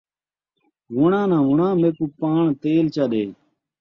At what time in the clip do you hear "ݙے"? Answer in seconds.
3.11-3.23